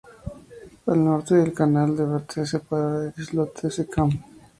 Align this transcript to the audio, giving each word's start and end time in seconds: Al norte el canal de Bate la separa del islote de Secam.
Al 0.93 1.03
norte 1.05 1.39
el 1.39 1.53
canal 1.53 1.95
de 1.95 2.05
Bate 2.11 2.39
la 2.39 2.45
separa 2.53 2.89
del 3.01 3.13
islote 3.25 3.67
de 3.67 3.71
Secam. 3.77 4.09